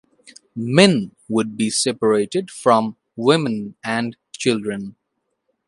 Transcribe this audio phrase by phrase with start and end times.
[0.55, 4.95] Men would be separated from women and children.